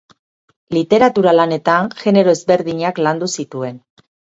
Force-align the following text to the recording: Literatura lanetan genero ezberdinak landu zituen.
Literatura 0.77 1.35
lanetan 1.41 1.93
genero 2.03 2.37
ezberdinak 2.37 3.07
landu 3.07 3.35
zituen. 3.41 3.83